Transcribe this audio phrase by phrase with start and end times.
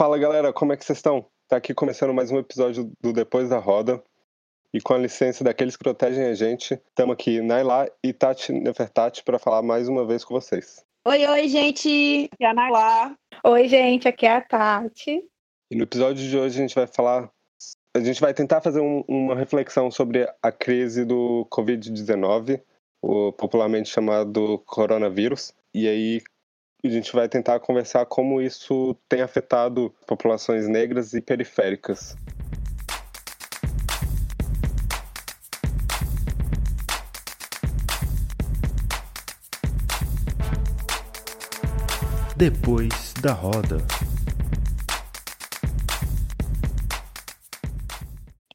[0.00, 1.26] Fala galera, como é que vocês estão?
[1.46, 4.02] Tá aqui começando mais um episódio do Depois da Roda.
[4.72, 9.22] E com a licença daqueles que protegem a gente, estamos aqui Nailá e Tati Nefertati
[9.22, 10.82] para falar mais uma vez com vocês.
[11.06, 12.30] Oi, oi, gente!
[12.32, 13.14] Aqui é a Nailá.
[13.44, 15.22] Oi, gente, aqui é a Tati.
[15.70, 17.30] E no episódio de hoje a gente vai falar.
[17.94, 22.58] A gente vai tentar fazer um, uma reflexão sobre a crise do Covid-19,
[23.02, 25.52] o popularmente chamado coronavírus.
[25.74, 26.22] E aí
[26.88, 32.16] a gente vai tentar conversar como isso tem afetado populações negras e periféricas.
[42.34, 43.76] Depois da roda.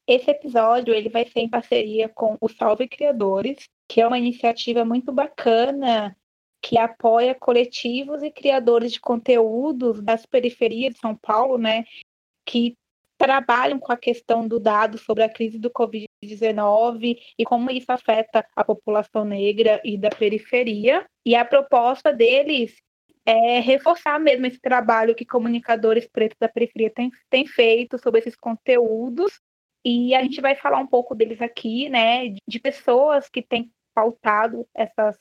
[0.08, 4.84] Esse episódio ele vai ser em parceria com o Salve Criadores, que é uma iniciativa
[4.84, 6.16] muito bacana
[6.66, 11.86] que apoia coletivos e criadores de conteúdos das periferias de São Paulo, né,
[12.44, 12.76] que
[13.20, 18.44] trabalham com a questão do dado sobre a crise do Covid-19 e como isso afeta
[18.56, 21.06] a população negra e da periferia.
[21.24, 22.76] E a proposta deles
[23.24, 28.36] é reforçar mesmo esse trabalho que comunicadores pretos da periferia têm, têm feito sobre esses
[28.36, 29.40] conteúdos.
[29.86, 34.68] E a gente vai falar um pouco deles aqui, né, de pessoas que têm pautado
[34.74, 35.16] essas,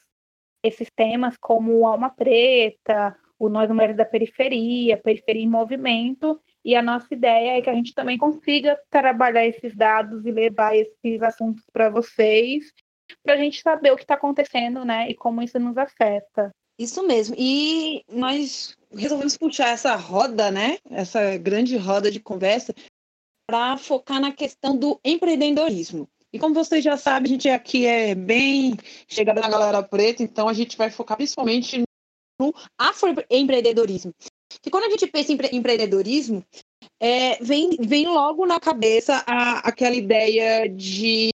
[0.65, 6.83] esses temas como Alma Preta, o Nós Mulheres da Periferia, Periferia em Movimento, e a
[6.83, 11.63] nossa ideia é que a gente também consiga trabalhar esses dados e levar esses assuntos
[11.71, 12.73] para vocês,
[13.23, 16.51] para a gente saber o que está acontecendo, né, e como isso nos afeta.
[16.79, 17.37] Isso mesmo.
[17.39, 20.79] E nós resolvemos puxar essa roda, né?
[20.91, 22.75] Essa grande roda de conversa
[23.49, 26.09] para focar na questão do empreendedorismo.
[26.35, 30.49] E como vocês já sabem, a gente aqui é bem chegada na galera preta, então
[30.49, 31.85] a gente vai focar principalmente
[32.41, 34.13] no afroempreendedorismo.
[34.61, 36.45] Que quando a gente pensa em empreendedorismo,
[37.01, 41.31] é, vem, vem logo na cabeça a, aquela ideia de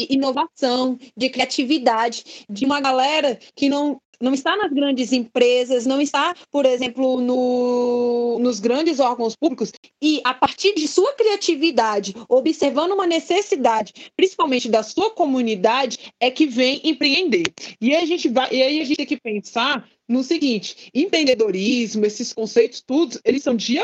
[0.00, 6.34] inovação, de criatividade, de uma galera que não não está nas grandes empresas, não está,
[6.50, 13.06] por exemplo, no, nos grandes órgãos públicos, e a partir de sua criatividade, observando uma
[13.06, 17.44] necessidade, principalmente da sua comunidade, é que vem empreender.
[17.80, 22.32] E a gente vai, e aí a gente tem que pensar no seguinte: empreendedorismo, esses
[22.32, 23.78] conceitos, todos, eles são de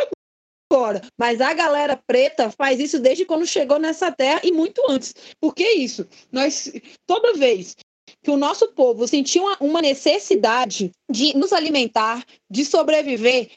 [0.74, 1.02] agora.
[1.18, 5.14] Mas a galera preta faz isso desde quando chegou nessa terra e muito antes.
[5.40, 6.06] Por que isso?
[6.32, 6.72] Nós,
[7.06, 7.76] toda vez
[8.24, 13.50] que o nosso povo sentiu uma, necessidade de nos alimentar, de sobreviver,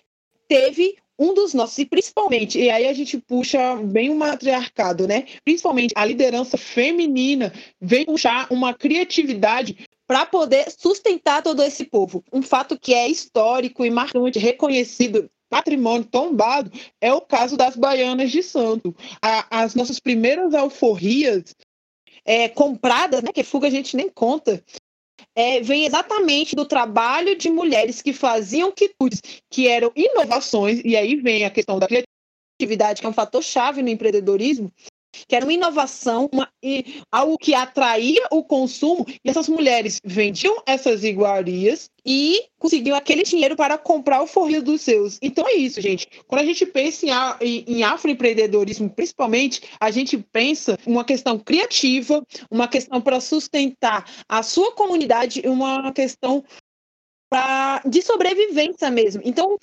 [0.45, 5.25] teve um dos nossos, e principalmente, e aí a gente puxa bem o matriarcado, né?
[5.43, 12.23] Principalmente a liderança feminina vem puxar uma criatividade para poder sustentar todo esse povo.
[12.31, 18.31] Um fato que é histórico e marcante, reconhecido patrimônio tombado é o caso das baianas
[18.31, 18.95] de santo.
[19.21, 21.55] A, as nossas primeiras alforrias
[22.27, 24.61] é, compradas, né, que fuga a gente nem conta,
[25.33, 31.15] é, vem exatamente do trabalho de mulheres que faziam quitutes, que eram inovações, e aí
[31.15, 34.71] vem a questão da criatividade, que é um fator chave no empreendedorismo,
[35.27, 40.61] que era uma inovação, uma, e, algo que atraía o consumo, e essas mulheres vendiam
[40.65, 45.19] essas iguarias e conseguiam aquele dinheiro para comprar o forrinho dos seus.
[45.21, 46.07] Então é isso, gente.
[46.27, 47.09] Quando a gente pensa em,
[47.41, 54.41] em, em afroempreendedorismo, principalmente, a gente pensa uma questão criativa, uma questão para sustentar a
[54.41, 56.43] sua comunidade, uma questão
[57.29, 59.21] pra, de sobrevivência mesmo.
[59.25, 59.57] Então,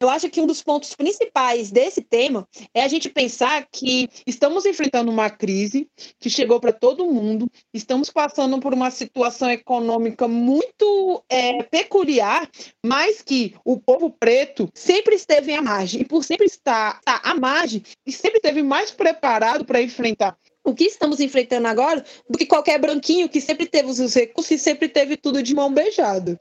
[0.00, 4.66] eu acho que um dos pontos principais desse tema é a gente pensar que estamos
[4.66, 11.24] enfrentando uma crise que chegou para todo mundo, estamos passando por uma situação econômica muito
[11.28, 12.48] é, peculiar,
[12.84, 17.34] mas que o povo preto sempre esteve à margem, e por sempre estar, estar à
[17.34, 20.36] margem, e sempre esteve mais preparado para enfrentar
[20.66, 24.58] o que estamos enfrentando agora do que qualquer branquinho que sempre teve os recursos e
[24.58, 26.38] sempre teve tudo de mão beijada.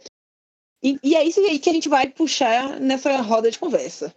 [0.85, 4.13] E, e é isso aí que a gente vai puxar nessa roda de conversa.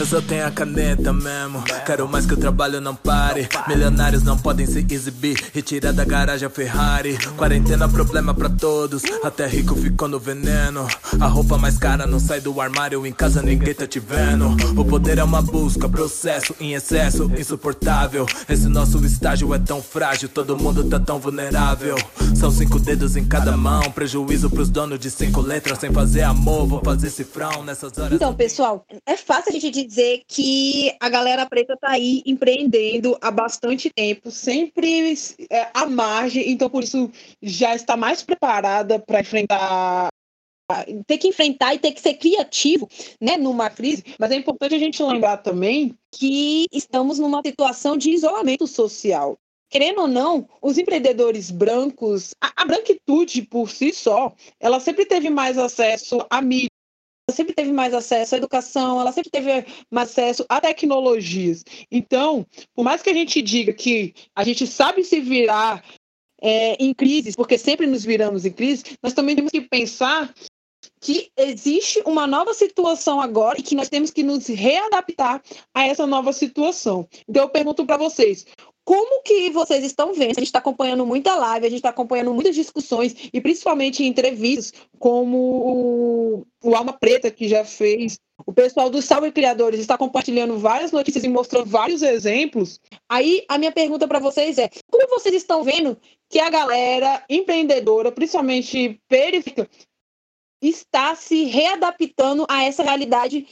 [0.00, 1.62] Eu só tenho a caneta mesmo.
[1.84, 3.46] Quero mais que o trabalho não pare.
[3.68, 5.38] Milionários não podem se exibir.
[5.52, 7.18] Retira da garagem a Ferrari.
[7.36, 9.02] Quarentena problema pra todos.
[9.22, 10.88] Até rico ficou no veneno.
[11.20, 13.06] A roupa mais cara não sai do armário.
[13.06, 14.56] Em casa ninguém tá te vendo.
[14.74, 18.24] O poder é uma busca, processo em excesso, insuportável.
[18.48, 20.30] Esse nosso estágio é tão frágil.
[20.30, 21.96] Todo mundo tá tão vulnerável.
[22.34, 23.82] São cinco dedos em cada mão.
[23.92, 25.78] Prejuízo pros donos de cinco letras.
[25.78, 28.14] Sem fazer amor, vou fazer cifrão nessas horas.
[28.14, 33.28] Então, pessoal, é fácil a gente dizer que a galera preta está aí empreendendo há
[33.28, 35.12] bastante tempo, sempre
[35.50, 37.10] é, à margem, então por isso
[37.42, 40.08] já está mais preparada para enfrentar
[41.04, 42.88] ter que enfrentar e ter que ser criativo,
[43.20, 48.10] né, numa crise, mas é importante a gente lembrar também que estamos numa situação de
[48.10, 49.36] isolamento social.
[49.68, 55.28] Querendo ou não, os empreendedores brancos, a, a branquitude por si só, ela sempre teve
[55.28, 56.69] mais acesso à mídia,
[57.32, 61.64] sempre teve mais acesso à educação, ela sempre teve mais acesso a tecnologias.
[61.90, 65.84] Então, por mais que a gente diga que a gente sabe se virar
[66.40, 70.32] é, em crises, porque sempre nos viramos em crise, nós também temos que pensar
[71.00, 75.42] que existe uma nova situação agora e que nós temos que nos readaptar
[75.74, 77.08] a essa nova situação.
[77.28, 78.46] Então, eu pergunto para vocês:
[78.84, 80.30] como que vocês estão vendo?
[80.30, 84.72] A gente está acompanhando muita live, a gente está acompanhando muitas discussões e principalmente entrevistas,
[84.98, 88.18] como o, o Alma Preta, que já fez.
[88.46, 92.80] O pessoal do Salve Criadores está compartilhando várias notícias e mostrando vários exemplos.
[93.08, 95.96] Aí a minha pergunta para vocês é: como vocês estão vendo
[96.28, 99.68] que a galera empreendedora, principalmente periférica,
[100.62, 103.46] está se readaptando a essa realidade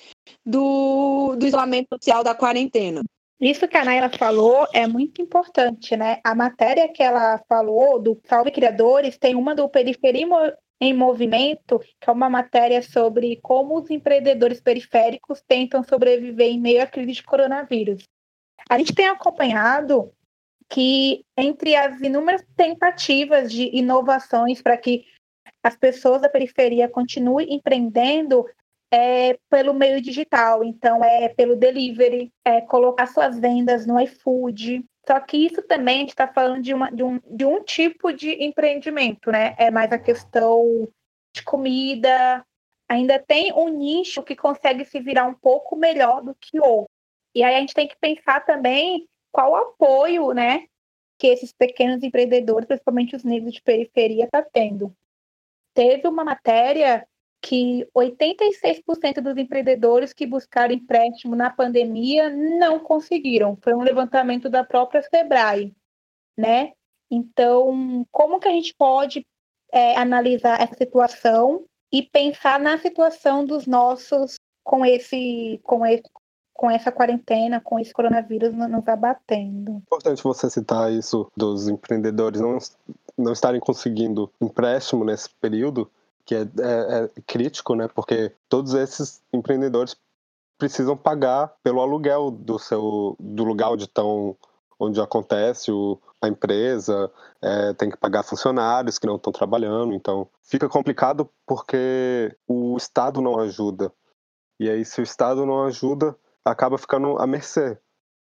[0.45, 3.03] do, do isolamento social, da quarentena?
[3.41, 6.21] Isso que a Naila falou é muito importante, né?
[6.25, 10.27] A matéria que ela falou do Salve Criadores tem uma do Periferia
[10.81, 16.83] em Movimento, que é uma matéria sobre como os empreendedores periféricos tentam sobreviver em meio
[16.83, 18.03] à crise de coronavírus.
[18.69, 20.13] A gente tem acompanhado
[20.69, 25.05] que entre as inúmeras tentativas de inovações para que
[25.63, 28.45] as pessoas da periferia continuem empreendendo,
[28.91, 34.85] é pelo meio digital, então é pelo delivery, é colocar suas vendas no iFood.
[35.07, 38.13] Só que isso também a gente está falando de, uma, de, um, de um tipo
[38.13, 39.55] de empreendimento, né?
[39.59, 40.89] É mais a questão
[41.35, 42.45] de comida.
[42.89, 46.91] Ainda tem um nicho que consegue se virar um pouco melhor do que outro.
[47.35, 50.67] E aí a gente tem que pensar também qual apoio, né,
[51.19, 54.93] que esses pequenos empreendedores, principalmente os negros de periferia, está tendo.
[55.75, 57.07] Teve uma matéria
[57.41, 63.57] que 86% dos empreendedores que buscaram empréstimo na pandemia não conseguiram.
[63.63, 65.75] Foi um levantamento da própria Sebrae,
[66.37, 66.73] né?
[67.11, 69.25] Então, como que a gente pode
[69.73, 76.03] é, analisar essa situação e pensar na situação dos nossos com esse, com esse,
[76.53, 79.73] com essa quarentena, com esse coronavírus nos abatendo.
[79.73, 82.59] É importante você citar isso dos empreendedores não,
[83.17, 85.91] não estarem conseguindo empréstimo nesse período,
[86.29, 87.89] que é, é, é crítico, né?
[87.89, 89.97] Porque todos esses empreendedores
[90.59, 94.37] precisam pagar pelo aluguel do seu do lugar onde estão
[94.79, 97.11] onde acontece o, a empresa,
[97.41, 103.23] é, tem que pagar funcionários que não estão trabalhando, então fica complicado porque o Estado
[103.23, 103.91] não ajuda.
[104.61, 106.15] E aí, se o Estado não ajuda,
[106.45, 107.79] acaba ficando à mercê.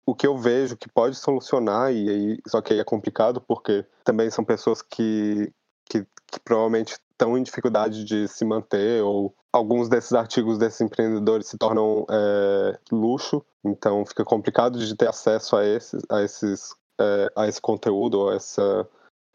[0.05, 3.87] O que eu vejo que pode solucionar, e aí, só que aí é complicado porque
[4.03, 5.51] também são pessoas que,
[5.87, 11.47] que, que provavelmente estão em dificuldade de se manter, ou alguns desses artigos desses empreendedores
[11.47, 17.33] se tornam é, luxo, então fica complicado de ter acesso a, esses, a, esses, é,
[17.37, 18.89] a esse conteúdo, ou essa,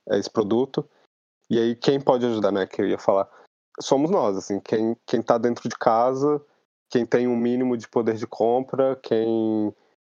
[0.10, 0.88] a esse produto.
[1.50, 2.68] E aí, quem pode ajudar, né?
[2.68, 3.28] Que eu ia falar.
[3.82, 6.42] Somos nós, assim, quem, quem tá dentro de casa,
[6.90, 9.74] quem tem um mínimo de poder de compra, quem,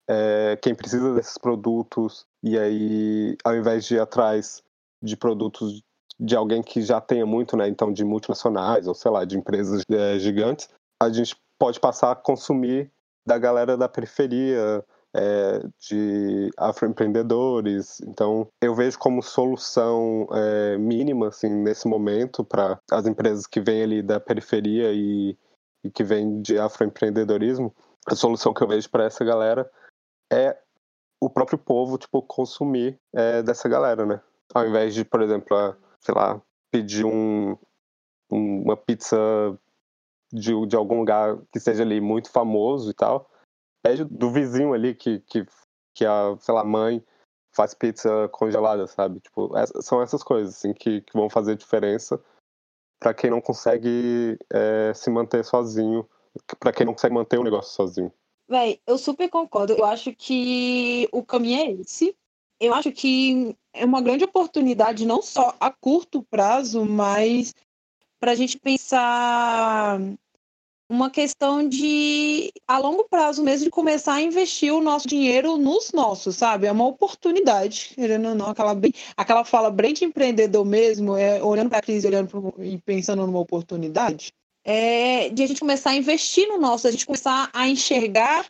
[0.09, 4.63] é, quem precisa desses produtos, e aí, ao invés de ir atrás
[5.01, 5.81] de produtos
[6.19, 7.67] de alguém que já tenha muito, né?
[7.67, 10.69] Então, de multinacionais ou sei lá, de empresas é, gigantes,
[11.01, 12.91] a gente pode passar a consumir
[13.25, 17.99] da galera da periferia, é, de afroempreendedores.
[18.01, 23.83] Então, eu vejo como solução é, mínima, assim, nesse momento, para as empresas que vêm
[23.83, 25.37] ali da periferia e,
[25.83, 27.73] e que vêm de afroempreendedorismo,
[28.07, 29.69] a solução que eu vejo para essa galera
[30.31, 30.57] é
[31.21, 34.21] o próprio povo, tipo, consumir é, dessa galera, né?
[34.53, 36.41] Ao invés de, por exemplo, a sei lá,
[36.71, 37.57] pedir um,
[38.29, 39.17] uma pizza
[40.31, 43.29] de, de algum lugar que seja ali muito famoso e tal,
[43.83, 45.45] pede do vizinho ali que, que,
[45.93, 47.03] que a, sei lá, mãe
[47.53, 49.19] faz pizza congelada, sabe?
[49.19, 52.21] Tipo, essa, são essas coisas, assim, que, que vão fazer diferença
[52.99, 56.07] para quem não consegue é, se manter sozinho,
[56.59, 58.13] para quem não consegue manter o negócio sozinho.
[58.47, 59.73] Véi, eu super concordo.
[59.73, 62.15] Eu acho que o caminho é esse
[62.61, 67.55] eu acho que é uma grande oportunidade, não só a curto prazo, mas
[68.19, 69.99] para a gente pensar
[70.89, 75.91] uma questão de a longo prazo mesmo de começar a investir o nosso dinheiro nos
[75.91, 76.67] nossos, sabe?
[76.67, 81.41] É uma oportunidade, querendo ou não, aquela, bem, aquela fala bem de empreendedor mesmo, é
[81.41, 84.33] olhando para a crise, olhando pro, e pensando numa oportunidade.
[84.63, 88.47] é, de a gente começar a investir no nosso, a gente começar a enxergar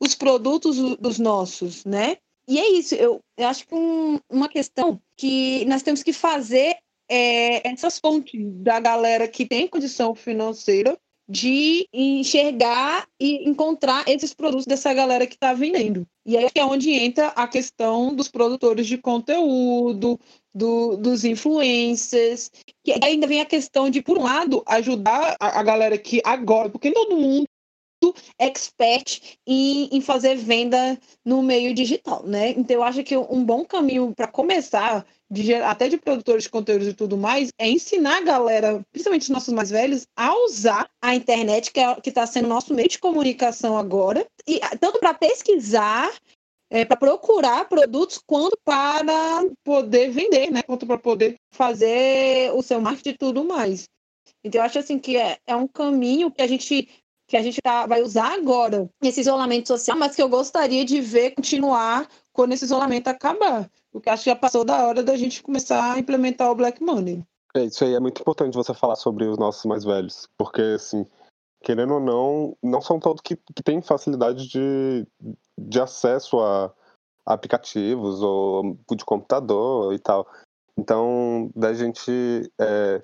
[0.00, 2.18] os produtos dos nossos, né?
[2.48, 6.76] E é isso, eu, eu acho que um, uma questão que nós temos que fazer
[7.10, 14.64] é essas fontes da galera que tem condição financeira de enxergar e encontrar esses produtos
[14.64, 16.06] dessa galera que está vendendo.
[16.24, 20.18] E aí é onde entra a questão dos produtores de conteúdo,
[20.54, 22.50] do, dos influencers,
[22.82, 26.70] que ainda vem a questão de, por um lado, ajudar a, a galera que agora,
[26.70, 27.46] porque todo mundo
[28.38, 32.50] expert em, em, fazer venda no meio digital, né?
[32.50, 36.88] Então eu acho que um bom caminho para começar, de, até de produtores de conteúdos
[36.88, 41.14] e tudo mais, é ensinar a galera, principalmente os nossos mais velhos, a usar a
[41.14, 46.10] internet, que é, está sendo nosso meio de comunicação agora, e tanto para pesquisar
[46.70, 50.62] é, para procurar produtos quanto para poder vender, né?
[50.62, 53.88] Quanto para poder fazer o seu marketing e tudo mais.
[54.44, 56.88] Então, eu acho assim que é, é um caminho que a gente
[57.28, 60.98] que a gente tá, vai usar agora esse isolamento social, mas que eu gostaria de
[61.00, 63.70] ver continuar quando esse isolamento acabar.
[63.92, 67.22] Porque acho que já passou da hora da gente começar a implementar o Black Money.
[67.54, 71.06] É, isso aí é muito importante você falar sobre os nossos mais velhos, porque, assim,
[71.62, 75.06] querendo ou não, não são todos que, que têm facilidade de,
[75.58, 76.72] de acesso a,
[77.26, 80.26] aplicativos ou de computador e tal.
[80.78, 83.02] Então, da gente é,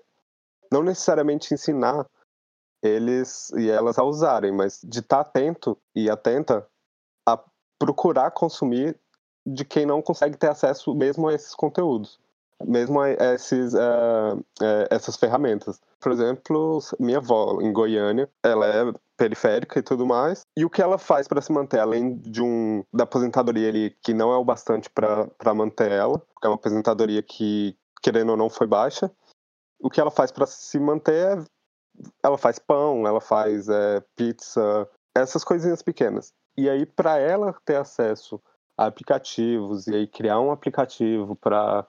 [0.72, 2.06] não necessariamente ensinar
[2.84, 6.66] eles e elas a usarem, mas de estar atento e atenta
[7.26, 7.40] a
[7.78, 8.96] procurar consumir
[9.46, 12.18] de quem não consegue ter acesso mesmo a esses conteúdos,
[12.62, 15.80] mesmo a esses, uh, uh, essas ferramentas.
[16.00, 20.82] Por exemplo, minha avó em Goiânia, ela é periférica e tudo mais, e o que
[20.82, 24.44] ela faz para se manter, além de um da aposentadoria ali que não é o
[24.44, 29.10] bastante para manter ela, porque é uma aposentadoria que querendo ou não foi baixa,
[29.80, 31.44] o que ela faz para se manter é
[32.22, 36.32] ela faz pão, ela faz é, pizza, essas coisinhas pequenas.
[36.56, 38.40] E aí, para ela ter acesso
[38.76, 41.86] a aplicativos e aí criar um aplicativo para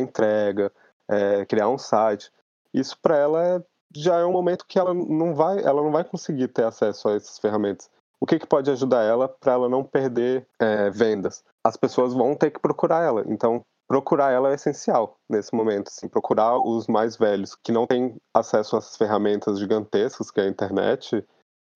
[0.00, 0.72] entrega,
[1.08, 2.32] é, criar um site,
[2.72, 3.62] isso para ela é,
[3.94, 7.14] já é um momento que ela não vai, ela não vai conseguir ter acesso a
[7.14, 7.90] essas ferramentas.
[8.20, 11.44] O que, que pode ajudar ela para ela não perder é, vendas?
[11.64, 13.24] As pessoas vão ter que procurar ela.
[13.26, 18.16] Então, procurar ela é essencial nesse momento, assim, procurar os mais velhos que não têm
[18.34, 21.24] acesso essas ferramentas gigantescas que é a internet,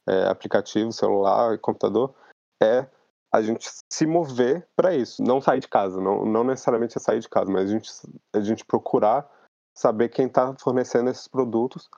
[0.08, 2.14] é, aplicativo, celular, computador,
[2.62, 2.86] é
[3.32, 7.20] a gente se mover para isso, não sair de casa, não, não necessariamente é sair
[7.20, 7.90] de casa, mas a gente,
[8.34, 9.30] a gente procurar
[9.76, 11.88] saber quem está fornecendo esses produtos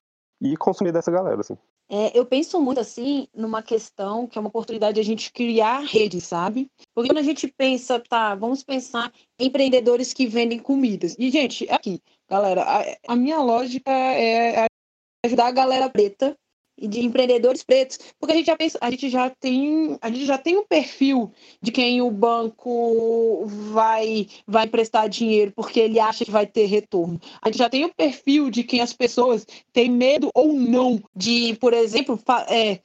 [0.40, 1.56] e consumir dessa galera, assim.
[1.90, 5.80] É, eu penso muito assim numa questão que é uma oportunidade de a gente criar
[5.80, 6.70] rede, sabe?
[6.94, 11.16] Porque quando a gente pensa, tá, vamos pensar em empreendedores que vendem comidas.
[11.18, 14.66] E, gente, aqui, galera, a, a minha lógica é
[15.24, 16.36] ajudar a galera preta
[16.80, 20.38] de empreendedores pretos, porque a gente já pensa, a gente já tem, a gente já
[20.38, 26.30] tem um perfil de quem o banco vai vai emprestar dinheiro porque ele acha que
[26.30, 27.20] vai ter retorno.
[27.42, 31.56] A gente já tem o perfil de quem as pessoas têm medo ou não de,
[31.56, 32.18] por exemplo,
[32.48, 32.80] é,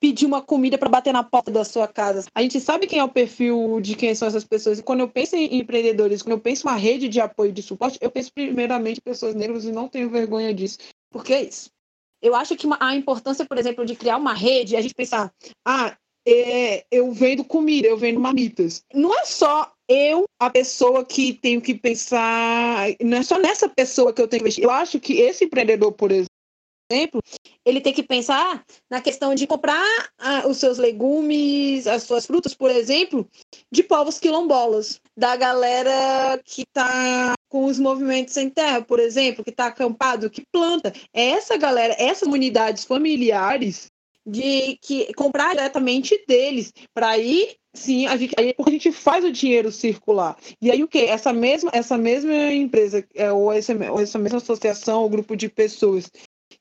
[0.00, 2.26] pedir uma comida para bater na porta da sua casa.
[2.34, 4.78] A gente sabe quem é o perfil de quem são essas pessoas.
[4.78, 7.52] E quando eu penso em empreendedores, quando eu penso em uma rede de apoio e
[7.52, 10.78] de suporte, eu penso primeiramente em pessoas negras e não tenho vergonha disso.
[11.10, 11.75] Porque é isso
[12.22, 15.32] eu acho que a importância, por exemplo, de criar uma rede, a gente pensar,
[15.66, 15.96] ah,
[16.26, 18.82] é, eu vendo comida, eu vendo mamitas.
[18.92, 24.12] Não é só eu, a pessoa que tenho que pensar, não é só nessa pessoa
[24.12, 24.64] que eu tenho que investir.
[24.64, 27.20] Eu acho que esse empreendedor, por exemplo,
[27.64, 32.54] ele tem que pensar na questão de comprar ah, os seus legumes, as suas frutas,
[32.54, 33.28] por exemplo,
[33.70, 39.48] de povos quilombolas, da galera que está com os movimentos sem terra, por exemplo, que
[39.48, 40.92] está acampado, que planta.
[41.14, 43.86] É essa galera, essas unidades familiares
[44.26, 49.30] de que comprar diretamente deles para aí sim a gente aí a gente faz o
[49.30, 54.00] dinheiro circular e aí o que essa mesma essa mesma empresa é, ou, essa, ou
[54.00, 56.10] essa mesma associação ou grupo de pessoas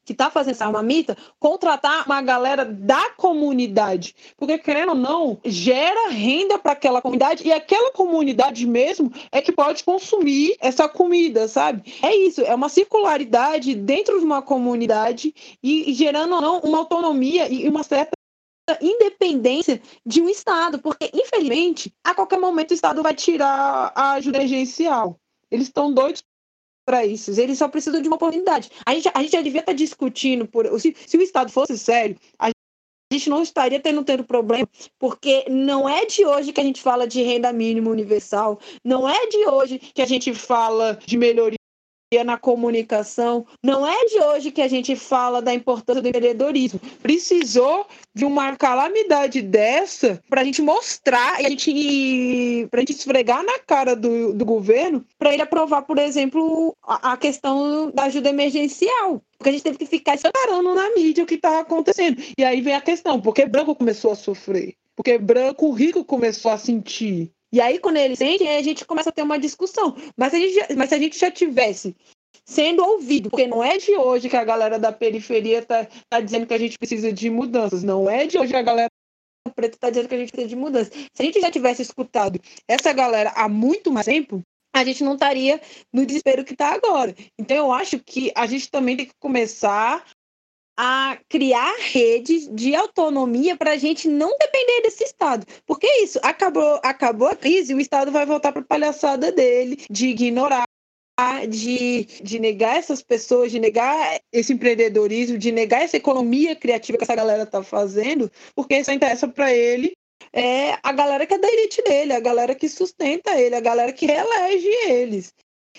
[0.06, 4.16] que está fazendo essa marmita, contratar uma galera da comunidade.
[4.38, 9.52] Porque, querendo ou não, gera renda para aquela comunidade e aquela comunidade mesmo é que
[9.52, 11.94] pode consumir essa comida, sabe?
[12.02, 16.78] É isso, é uma circularidade dentro de uma comunidade e, e gerando ou não uma
[16.78, 18.12] autonomia e uma certa
[18.82, 24.38] independência de um Estado, porque, infelizmente, a qualquer momento o Estado vai tirar a ajuda
[24.38, 25.20] emergencial.
[25.52, 26.24] Eles estão doidos
[26.86, 27.32] para isso.
[27.40, 28.70] Eles só precisam de uma oportunidade.
[28.86, 31.78] A gente, a gente já devia estar tá discutindo por se, se o Estado fosse
[31.78, 32.52] sério, a
[33.12, 34.68] gente não estaria tendo, tendo problema,
[35.00, 39.28] porque não é de hoje que a gente fala de renda mínima universal, não é
[39.28, 41.58] de hoje que a gente fala de melhoria
[42.24, 43.46] na comunicação.
[43.64, 46.80] Não é de hoje que a gente fala da importância do empreendedorismo.
[47.02, 52.94] Precisou de uma calamidade dessa para a gente mostrar e a gente para a gente
[52.94, 58.04] esfregar na cara do, do governo para ele aprovar, por exemplo, a, a, questão da
[58.04, 59.22] ajuda emergencial.
[59.38, 62.22] Porque a gente teve que ficar separando na mídia o que estava acontecendo.
[62.38, 64.76] E aí vem a questão, porque branco começou a sofrer?
[64.96, 67.32] Porque branco rico começou a sentir.
[67.56, 69.96] E aí, quando eles sentem, a gente começa a ter uma discussão.
[70.18, 71.96] Mas se a gente, mas se a gente já tivesse
[72.44, 76.46] sendo ouvido, porque não é de hoje que a galera da periferia está tá dizendo
[76.46, 78.90] que a gente precisa de mudanças, não é de hoje a galera
[79.56, 80.94] preta está dizendo que a gente precisa de mudanças.
[81.14, 84.42] Se a gente já tivesse escutado essa galera há muito mais tempo,
[84.76, 85.62] a gente não estaria
[85.94, 87.16] no desespero que está agora.
[87.40, 90.04] Então, eu acho que a gente também tem que começar
[90.78, 95.46] a criar redes de autonomia para a gente não depender desse Estado.
[95.66, 99.78] Porque é isso, acabou, acabou a crise, o Estado vai voltar para a palhaçada dele,
[99.90, 100.66] de ignorar
[101.48, 107.04] de, de negar essas pessoas, de negar esse empreendedorismo, de negar essa economia criativa que
[107.06, 109.94] essa galera está fazendo, porque isso interessa para ele
[110.34, 113.94] é a galera que é da elite dele, a galera que sustenta ele, a galera
[113.94, 115.34] que reelege eles.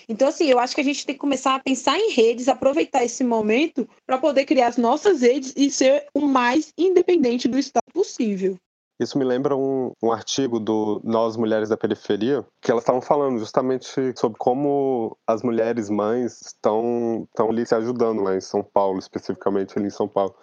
[0.07, 3.03] Então, assim, eu acho que a gente tem que começar a pensar em redes, aproveitar
[3.03, 7.91] esse momento para poder criar as nossas redes e ser o mais independente do Estado
[7.93, 8.57] possível.
[8.99, 13.37] Isso me lembra um, um artigo do Nós Mulheres da Periferia, que elas estavam falando
[13.37, 18.97] justamente sobre como as mulheres mães estão, estão ali se ajudando lá em São Paulo,
[18.97, 20.35] especificamente ali em São Paulo.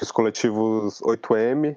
[0.00, 1.76] Os coletivos 8M,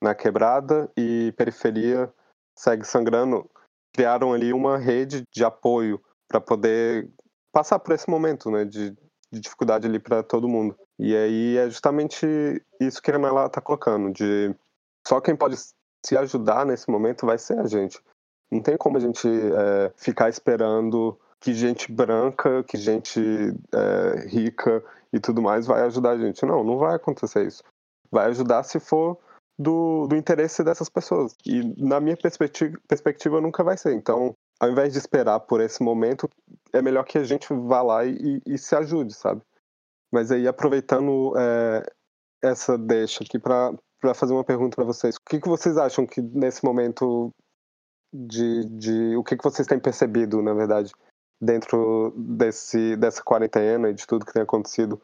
[0.00, 2.12] na Quebrada, e Periferia
[2.56, 3.50] Segue Sangrando,
[3.92, 7.08] criaram ali uma rede de apoio para poder
[7.52, 8.90] passar por esse momento né, de,
[9.30, 10.76] de dificuldade ali para todo mundo.
[10.98, 12.26] E aí é justamente
[12.80, 14.54] isso que a Ana está colocando, de
[15.06, 15.56] só quem pode
[16.04, 18.00] se ajudar nesse momento vai ser a gente.
[18.50, 24.82] Não tem como a gente é, ficar esperando que gente branca, que gente é, rica
[25.12, 26.44] e tudo mais vai ajudar a gente.
[26.44, 27.62] Não, não vai acontecer isso.
[28.10, 29.18] Vai ajudar se for
[29.58, 31.36] do, do interesse dessas pessoas.
[31.44, 33.94] E na minha perspectiva, perspectiva nunca vai ser.
[33.94, 36.28] Então, ao invés de esperar por esse momento,
[36.72, 39.42] é melhor que a gente vá lá e, e se ajude, sabe?
[40.12, 41.84] Mas aí, aproveitando é,
[42.42, 43.76] essa deixa aqui para
[44.14, 45.16] fazer uma pergunta para vocês.
[45.16, 47.30] O que, que vocês acham que nesse momento
[48.12, 50.92] de, de o que, que vocês têm percebido, na verdade,
[51.40, 55.00] dentro desse, dessa quarentena e de tudo que tem acontecido?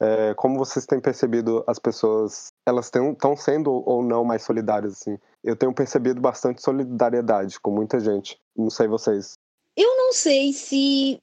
[0.00, 5.18] É, como vocês têm percebido as pessoas, elas estão sendo ou não mais solidárias, assim?
[5.46, 8.36] Eu tenho percebido bastante solidariedade com muita gente.
[8.56, 9.34] Não sei vocês.
[9.76, 11.20] Eu não sei se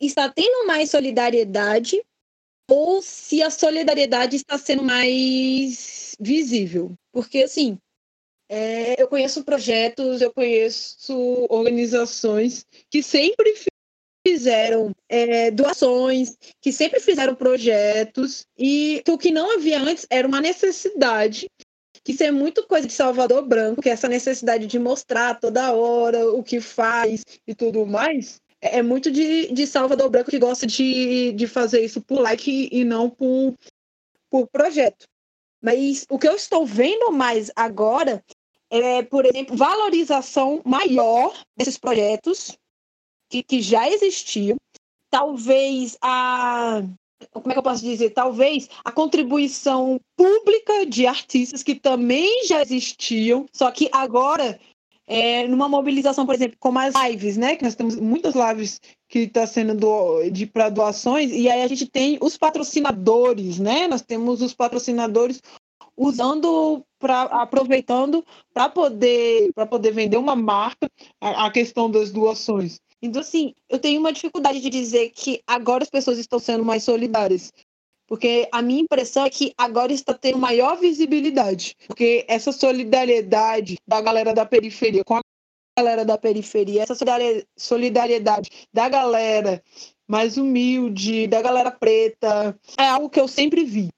[0.00, 2.00] está tendo mais solidariedade
[2.70, 6.94] ou se a solidariedade está sendo mais visível.
[7.10, 7.76] Porque, assim,
[8.48, 13.56] é, eu conheço projetos, eu conheço organizações que sempre
[14.24, 20.40] fizeram é, doações, que sempre fizeram projetos, e o que não havia antes era uma
[20.40, 21.48] necessidade,
[22.06, 26.30] isso é muito coisa de Salvador Branco, que é essa necessidade de mostrar toda hora
[26.30, 28.40] o que faz e tudo mais.
[28.60, 32.68] É, é muito de, de Salvador Branco que gosta de, de fazer isso por like
[32.70, 33.54] e não por,
[34.30, 35.06] por projeto.
[35.60, 38.22] Mas o que eu estou vendo mais agora
[38.70, 42.56] é, por exemplo, valorização maior desses projetos
[43.30, 44.56] que, que já existiam,
[45.10, 46.82] talvez a
[47.32, 48.10] como é que eu posso dizer?
[48.10, 54.58] Talvez a contribuição pública de artistas que também já existiam, só que agora,
[55.06, 57.56] é, numa mobilização, por exemplo, como as lives, né?
[57.56, 61.68] Que nós temos muitas lives que está sendo do, de para doações, e aí a
[61.68, 63.88] gente tem os patrocinadores, né?
[63.88, 65.40] Nós temos os patrocinadores
[65.96, 70.88] usando para aproveitando para poder para poder vender uma marca
[71.20, 72.80] a, a questão das doações.
[73.00, 76.82] Então, assim, eu tenho uma dificuldade de dizer que agora as pessoas estão sendo mais
[76.82, 77.52] solidárias.
[78.06, 81.76] Porque a minha impressão é que agora está tendo maior visibilidade.
[81.86, 85.22] Porque essa solidariedade da galera da periferia com a
[85.78, 86.96] galera da periferia, essa
[87.56, 89.62] solidariedade da galera
[90.08, 93.90] mais humilde, da galera preta, é algo que eu sempre vi.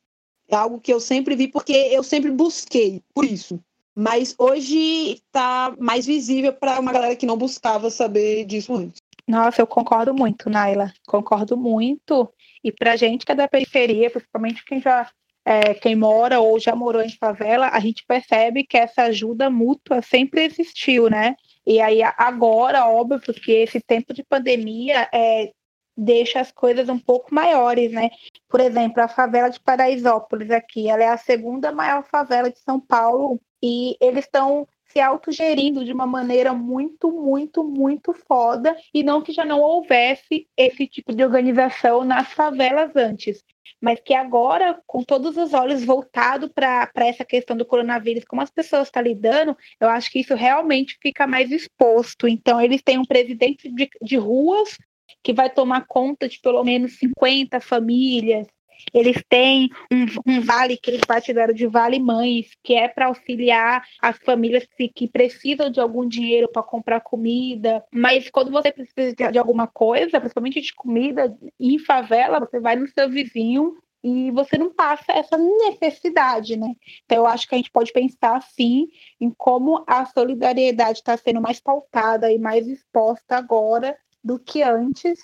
[0.49, 3.61] É algo que eu sempre vi porque eu sempre busquei por isso.
[4.01, 9.03] Mas hoje está mais visível para uma galera que não buscava saber disso antes.
[9.29, 10.91] Nossa, eu concordo muito, Naila.
[11.07, 12.33] Concordo muito.
[12.65, 15.07] E para gente que é da periferia, principalmente quem já
[15.45, 20.01] é, quem mora ou já morou em favela, a gente percebe que essa ajuda mútua
[20.01, 21.37] sempre existiu, né?
[21.67, 25.53] E aí agora, óbvio, que esse tempo de pandemia é,
[25.95, 28.09] deixa as coisas um pouco maiores, né?
[28.49, 32.81] Por exemplo, a favela de Paraisópolis aqui, ela é a segunda maior favela de São
[32.81, 39.23] Paulo e eles estão se autogerindo de uma maneira muito, muito, muito foda, e não
[39.23, 43.45] que já não houvesse esse tipo de organização nas favelas antes,
[43.81, 48.51] mas que agora, com todos os olhos voltados para essa questão do coronavírus, como as
[48.51, 52.27] pessoas estão lidando, eu acho que isso realmente fica mais exposto.
[52.27, 54.77] Então, eles têm um presidente de, de ruas
[55.23, 58.47] que vai tomar conta de pelo menos 50 famílias,
[58.93, 63.85] eles têm um, um vale que eles batizaram de Vale Mães, que é para auxiliar
[64.01, 67.85] as famílias que, que, precisam de algum dinheiro para comprar comida.
[67.93, 72.77] Mas quando você precisa de, de alguma coisa, principalmente de comida, em favela, você vai
[72.77, 76.75] no seu vizinho e você não passa essa necessidade, né?
[77.05, 78.89] Então, eu acho que a gente pode pensar, sim,
[79.21, 85.21] em como a solidariedade está sendo mais pautada e mais exposta agora do que antes,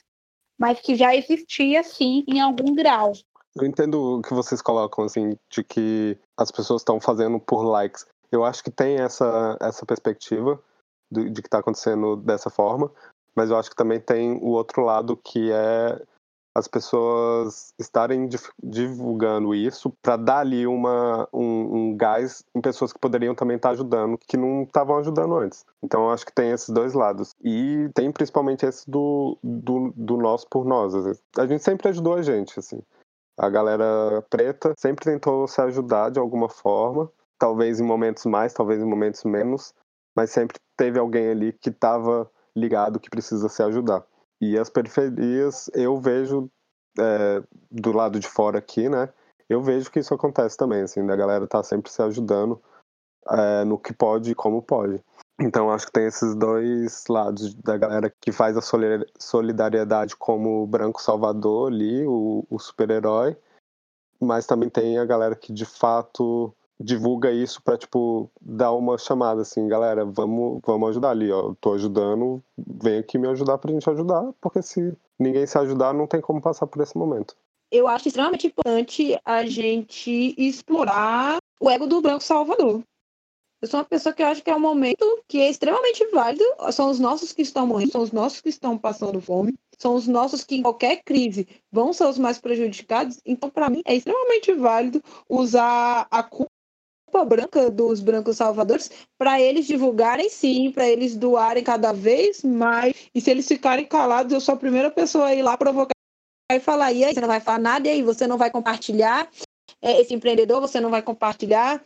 [0.58, 3.12] mas que já existia, sim, em algum grau.
[3.56, 8.06] Eu entendo o que vocês colocam, assim, de que as pessoas estão fazendo por likes.
[8.30, 10.60] Eu acho que tem essa, essa perspectiva
[11.10, 12.90] de, de que está acontecendo dessa forma,
[13.34, 16.02] mas eu acho que também tem o outro lado que é
[16.56, 18.30] as pessoas estarem
[18.62, 23.68] divulgando isso para dar ali uma, um, um, gás em pessoas que poderiam também estar
[23.68, 25.66] tá ajudando, que não estavam ajudando antes.
[25.84, 27.34] Então eu acho que tem esses dois lados.
[27.44, 30.94] E tem principalmente esse do, do, do nós por nós.
[31.36, 32.80] A gente sempre ajudou a gente, assim.
[33.38, 38.80] A galera preta sempre tentou se ajudar de alguma forma, talvez em momentos mais, talvez
[38.80, 39.74] em momentos menos,
[40.16, 44.04] mas sempre teve alguém ali que estava ligado que precisa se ajudar.
[44.40, 46.50] E as periferias, eu vejo
[46.98, 49.08] é, do lado de fora aqui, né?
[49.48, 52.60] Eu vejo que isso acontece também, assim, da galera tá sempre se ajudando
[53.30, 55.02] é, no que pode e como pode.
[55.38, 58.62] Então acho que tem esses dois lados da galera que faz a
[59.18, 63.36] solidariedade como o branco salvador ali, o, o super-herói,
[64.18, 69.42] mas também tem a galera que de fato divulga isso para tipo dar uma chamada
[69.42, 73.88] assim, galera, vamos, vamos ajudar ali, ó, tô ajudando, vem aqui me ajudar pra gente
[73.88, 77.36] ajudar, porque se ninguém se ajudar, não tem como passar por esse momento.
[77.70, 82.82] Eu acho extremamente importante a gente explorar o ego do branco salvador.
[83.62, 86.44] Eu sou uma pessoa que acha que é um momento que é extremamente válido.
[86.72, 90.06] São os nossos que estão morrendo, são os nossos que estão passando fome, são os
[90.06, 93.18] nossos que em qualquer crise vão ser os mais prejudicados.
[93.24, 96.50] Então, para mim, é extremamente válido usar a culpa
[97.26, 102.94] branca dos brancos salvadores para eles divulgarem sim, para eles doarem cada vez mais.
[103.14, 105.94] E se eles ficarem calados, eu sou a primeira pessoa a ir lá provocar
[106.52, 109.30] e falar: e aí, você não vai falar nada, e aí, você não vai compartilhar
[109.80, 111.82] é, esse empreendedor, você não vai compartilhar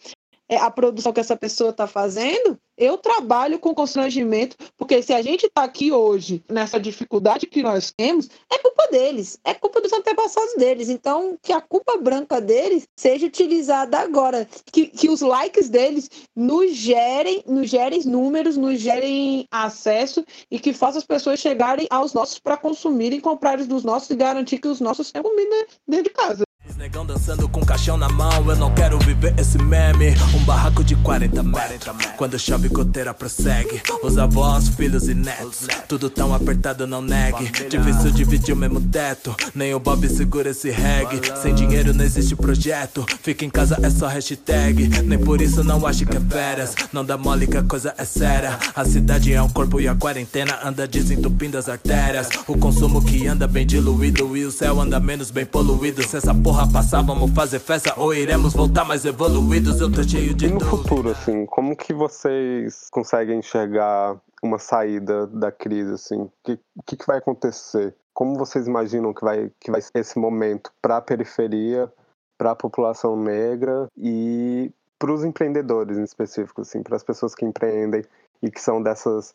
[0.56, 5.46] a produção que essa pessoa está fazendo, eu trabalho com constrangimento, porque se a gente
[5.46, 10.54] está aqui hoje nessa dificuldade que nós temos, é culpa deles, é culpa dos antepassados
[10.56, 10.88] deles.
[10.88, 16.74] Então, que a culpa branca deles seja utilizada agora, que, que os likes deles nos
[16.74, 22.38] gerem, nos gerem números, nos gerem acesso e que faça as pessoas chegarem aos nossos
[22.38, 26.49] para consumirem, comprarem dos nossos e garantir que os nossos tenham comida dentro de casa.
[26.80, 30.14] Negão dançando com caixão na mão, eu não quero viver esse meme.
[30.34, 33.82] Um barraco de 40 metros, quando chove goteira prossegue.
[34.02, 37.50] Os avós, filhos e netos, tudo tão apertado, não negue.
[37.68, 41.20] Difícil dividir o mesmo teto, nem o Bob segura esse reggae.
[41.42, 45.02] Sem dinheiro não existe projeto, fica em casa é só hashtag.
[45.02, 48.06] Nem por isso não acho que é férias, não dá mole que a coisa é
[48.06, 48.58] séria.
[48.74, 52.30] A cidade é um corpo e a quarentena anda desentupindo as artérias.
[52.48, 56.02] O consumo que anda bem diluído e o céu anda menos bem poluído.
[56.08, 59.80] Se essa porra passar, vamos fazer festa ou iremos voltar mais evoluídos?
[59.80, 65.26] Eu tô cheio de E no futuro, assim, como que vocês conseguem enxergar uma saída
[65.26, 66.22] da crise, assim?
[66.22, 67.94] O que, que, que vai acontecer?
[68.14, 71.92] Como vocês imaginam que vai, que vai ser esse momento para a periferia,
[72.38, 77.44] para a população negra e para os empreendedores em específico, assim, para as pessoas que
[77.44, 78.04] empreendem
[78.42, 79.34] e que são dessas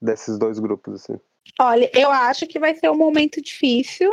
[0.00, 1.18] desses dois grupos, assim?
[1.58, 4.12] Olha, eu acho que vai ser um momento difícil,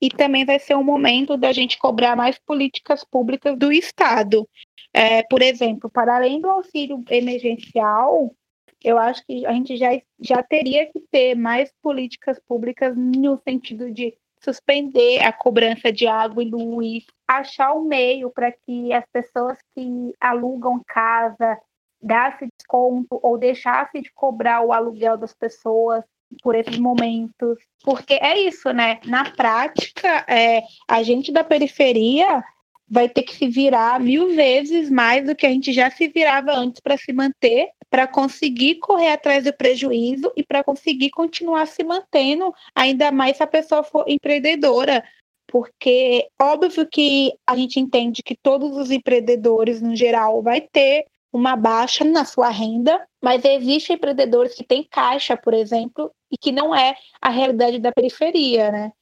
[0.00, 4.48] e também vai ser um momento da gente cobrar mais políticas públicas do Estado.
[4.92, 8.34] É, por exemplo, para além do auxílio emergencial,
[8.82, 13.90] eu acho que a gente já, já teria que ter mais políticas públicas no sentido
[13.90, 19.58] de suspender a cobrança de água e luz, achar um meio para que as pessoas
[19.74, 21.60] que alugam casa
[22.00, 26.02] desse desconto ou deixasse de cobrar o aluguel das pessoas
[26.42, 27.58] por esses momentos.
[27.82, 29.00] Porque é isso, né?
[29.04, 32.42] Na prática, é, a gente da periferia
[32.88, 36.52] vai ter que se virar mil vezes mais do que a gente já se virava
[36.52, 41.84] antes para se manter, para conseguir correr atrás do prejuízo e para conseguir continuar se
[41.84, 45.04] mantendo, ainda mais se a pessoa for empreendedora.
[45.46, 51.56] Porque óbvio que a gente entende que todos os empreendedores, no geral, vai ter uma
[51.56, 56.74] baixa na sua renda, mas existem empreendedores que têm caixa, por exemplo, e que não
[56.74, 58.92] é a realidade da periferia, né?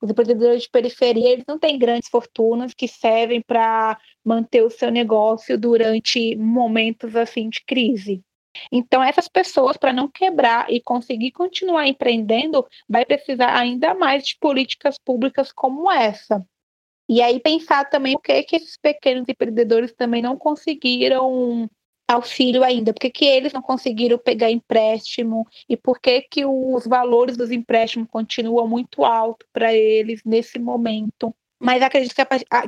[0.00, 4.90] Os empreendedores de periferia eles não têm grandes fortunas que servem para manter o seu
[4.90, 8.22] negócio durante momentos assim de crise.
[8.70, 14.36] Então, essas pessoas, para não quebrar e conseguir continuar empreendendo, vai precisar ainda mais de
[14.38, 16.44] políticas públicas como essa.
[17.08, 21.68] E aí pensar também o que, é que esses pequenos empreendedores também não conseguiram
[22.08, 25.46] auxílio ainda, por que, que eles não conseguiram pegar empréstimo?
[25.68, 31.34] E por que, que os valores dos empréstimos continuam muito altos para eles nesse momento.
[31.58, 32.24] Mas acredito que,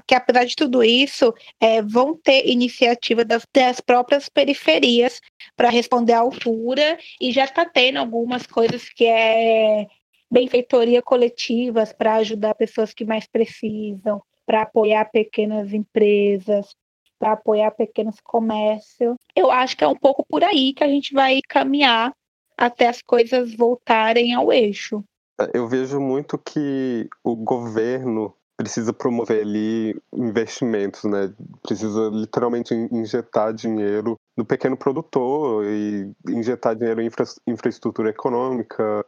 [0.07, 5.21] que apesar de tudo isso, é, vão ter iniciativa das, das próprias periferias
[5.55, 6.99] para responder à altura.
[7.21, 9.87] E já está tendo algumas coisas que é
[10.31, 16.75] benfeitoria coletivas para ajudar pessoas que mais precisam, para apoiar pequenas empresas,
[17.19, 19.15] para apoiar pequenos comércios.
[19.37, 22.15] Eu acho que é um pouco por aí que a gente vai caminhar
[22.57, 25.05] até as coisas voltarem ao eixo.
[25.53, 31.33] Eu vejo muito que o governo precisa promover ali investimentos, né?
[31.63, 39.05] Precisa literalmente injetar dinheiro no pequeno produtor e injetar dinheiro em infra infraestrutura econômica,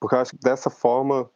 [0.00, 1.30] porque eu acho que dessa forma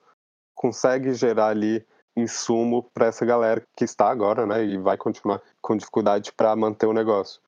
[0.53, 5.77] consegue gerar ali insumo para essa galera que está agora, né, e vai continuar com
[5.77, 7.41] dificuldade para manter o negócio.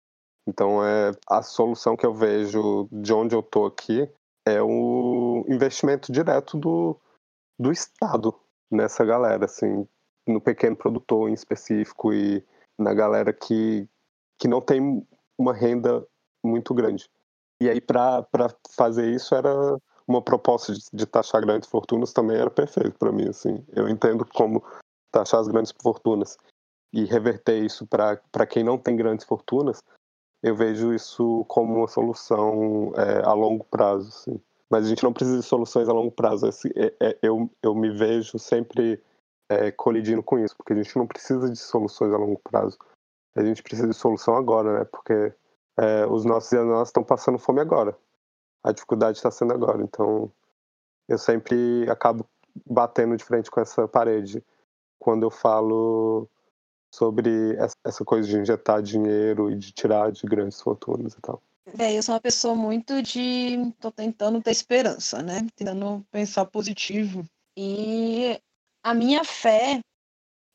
[0.47, 4.09] Então, é a solução que eu vejo de onde eu tô aqui
[4.47, 6.97] é o investimento direto do,
[7.59, 8.35] do Estado
[8.71, 9.87] nessa galera, assim,
[10.27, 12.45] no pequeno produtor em específico e
[12.79, 13.87] na galera que,
[14.39, 15.07] que não tem
[15.39, 16.07] uma renda
[16.45, 17.11] muito grande.
[17.61, 18.25] E aí, para
[18.75, 19.53] fazer isso, era
[20.09, 23.29] uma proposta de, de taxar grandes fortunas também era perfeito para mim.
[23.29, 23.63] Assim.
[23.75, 24.65] Eu entendo como
[25.13, 26.39] taxar as grandes fortunas
[26.93, 29.83] e reverter isso para quem não tem grandes fortunas,
[30.43, 34.09] eu vejo isso como uma solução é, a longo prazo.
[34.09, 34.41] Assim.
[34.71, 36.49] Mas a gente não precisa de soluções a longo prazo.
[36.75, 39.03] É, é, eu, eu me vejo sempre
[39.51, 42.79] é, colidindo com isso, porque a gente não precisa de soluções a longo prazo.
[43.37, 44.85] A gente precisa de solução agora, né?
[44.85, 45.35] Porque
[45.79, 47.97] é, os nossos e as nossas estão passando fome agora
[48.63, 49.83] a dificuldade está sendo agora.
[49.83, 50.31] Então,
[51.09, 52.27] eu sempre acabo
[52.67, 54.43] batendo de frente com essa parede
[54.99, 56.29] quando eu falo
[56.93, 61.43] sobre essa coisa de injetar dinheiro e de tirar de grandes fortunas e tal.
[61.79, 63.73] É, eu sou uma pessoa muito de.
[63.79, 65.47] tô tentando ter esperança, né?
[65.55, 67.25] Tentando pensar positivo.
[67.57, 68.41] E
[68.83, 69.81] a minha fé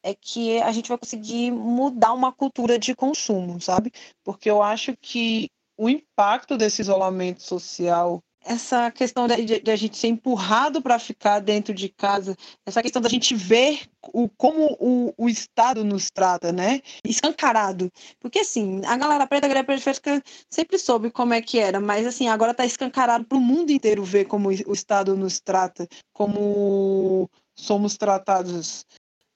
[0.04, 3.92] é que a gente vai conseguir mudar uma cultura de consumo, sabe?
[4.24, 9.98] Porque eu acho que o impacto desse isolamento social, essa questão de, de a gente
[9.98, 13.82] ser empurrado para ficar dentro de casa, essa questão da gente ver
[14.12, 16.82] o, como o, o Estado nos trata, né?
[17.06, 17.90] Escancarado.
[18.20, 22.06] Porque, assim, a galera preta, a galera periférica sempre soube como é que era, mas,
[22.06, 27.30] assim, agora está escancarado para o mundo inteiro ver como o Estado nos trata, como
[27.56, 28.86] somos tratados,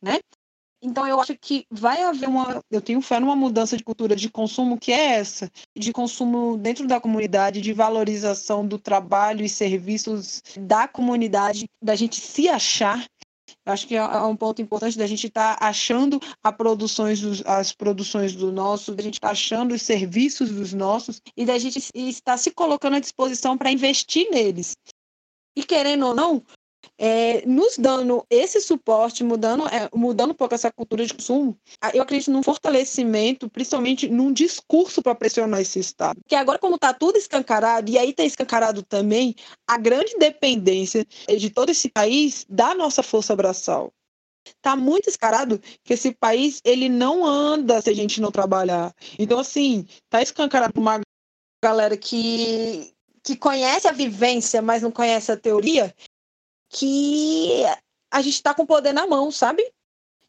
[0.01, 0.19] né?
[0.87, 4.29] Então eu acho que vai haver uma, eu tenho fé numa mudança de cultura de
[4.29, 10.41] consumo que é essa, de consumo dentro da comunidade, de valorização do trabalho e serviços
[10.57, 13.05] da comunidade, da gente se achar.
[13.65, 16.21] Acho que é, é um ponto importante da gente estar tá achando
[16.57, 21.21] produções dos, as produções do nosso, da gente estar tá achando os serviços dos nossos
[21.35, 24.73] e da gente estar se colocando à disposição para investir neles.
[25.53, 26.43] E querendo ou não,
[26.97, 31.57] é, nos dando esse suporte, mudando, é, mudando um pouco essa cultura de consumo,
[31.93, 36.19] eu acredito num fortalecimento, principalmente num discurso para pressionar esse Estado.
[36.21, 39.35] Porque agora, como está tudo escancarado, e aí está escancarado também
[39.67, 41.05] a grande dependência
[41.37, 43.91] de todo esse país da nossa força braçal.
[44.45, 48.93] Está muito escarado que esse país ele não anda se a gente não trabalhar.
[49.19, 51.01] Então, assim, está escancarado para uma
[51.63, 55.93] galera que, que conhece a vivência, mas não conhece a teoria,
[56.69, 57.63] que
[58.11, 59.63] a gente está com o poder na mão, sabe?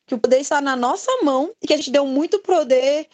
[0.07, 3.09] Que o poder está na nossa mão e que a gente deu muito poder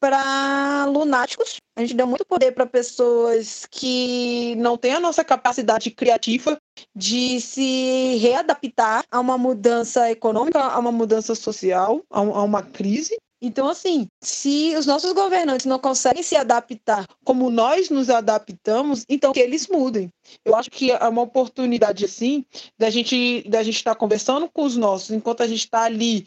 [0.00, 5.90] para lunáticos, a gente deu muito poder para pessoas que não têm a nossa capacidade
[5.90, 6.58] criativa
[6.96, 13.18] de se readaptar a uma mudança econômica, a uma mudança social, a uma crise.
[13.42, 19.32] Então, assim, se os nossos governantes não conseguem se adaptar como nós nos adaptamos, então
[19.32, 20.10] que eles mudem.
[20.44, 22.44] Eu acho que é uma oportunidade, assim,
[22.78, 26.26] da gente da gente estar tá conversando com os nossos, enquanto a gente está ali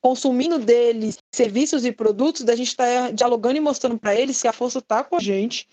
[0.00, 4.48] consumindo deles serviços e produtos, da gente estar tá dialogando e mostrando para eles que
[4.48, 5.66] a força está com a gente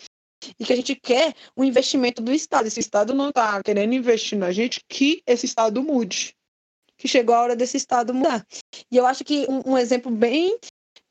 [0.59, 2.67] e que a gente quer um investimento do Estado.
[2.67, 6.33] Esse Estado não está querendo investir na gente, que esse Estado mude.
[6.97, 8.45] Que chegou a hora desse Estado mudar.
[8.91, 10.57] E eu acho que um, um exemplo bem